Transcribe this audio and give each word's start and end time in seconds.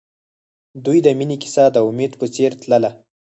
د 0.73 0.75
دوی 0.85 0.99
د 1.05 1.07
مینې 1.19 1.37
کیسه 1.43 1.65
د 1.71 1.77
امید 1.89 2.11
په 2.19 2.25
څېر 2.35 2.51
تلله. 2.61 2.91